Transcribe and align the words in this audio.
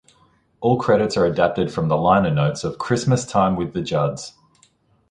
All 0.61 0.79
credits 0.79 1.15
are 1.15 1.27
adapted 1.27 1.71
from 1.71 1.87
the 1.87 1.95
liner 1.95 2.31
notes 2.33 2.63
of 2.63 2.79
"Christmas 2.79 3.23
Time 3.23 3.55
with 3.55 3.73
The 3.73 3.83
Judds". 3.83 4.33